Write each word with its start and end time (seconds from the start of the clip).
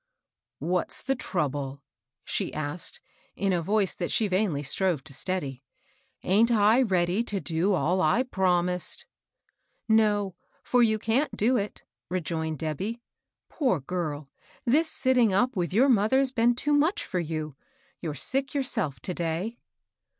"What's 0.57 1.03
the 1.03 1.13
trouble?" 1.13 1.83
she 2.25 2.51
asked, 2.55 3.01
in 3.35 3.53
a 3.53 3.61
voice 3.61 3.95
that 3.95 4.09
she 4.09 4.27
vainly 4.27 4.63
strove 4.63 5.03
to 5.03 5.13
steady." 5.13 5.61
Aint 6.23 6.49
I 6.49 6.81
ready 6.81 7.23
to 7.25 7.39
do 7.39 7.75
all 7.75 8.01
I 8.01 8.23
promised?" 8.23 9.05
"No, 9.87 10.35
for 10.63 10.81
you 10.81 10.97
can't 10.97 11.37
do 11.37 11.55
it," 11.55 11.83
rejoined 12.09 12.57
Debby." 12.57 12.99
Poor 13.51 13.79
girl 13.79 14.31
I 14.67 14.71
this 14.71 14.89
sitting 14.89 15.33
up 15.33 15.55
with 15.55 15.71
your 15.71 15.87
mother's 15.87 16.31
been 16.31 16.55
too 16.55 16.73
much 16.73 17.03
for 17.05 17.19
you 17.19 17.55
I 17.55 17.63
you're 18.01 18.15
sick 18.15 18.55
yourself 18.55 18.99
to 19.01 19.13
day." 19.13 19.59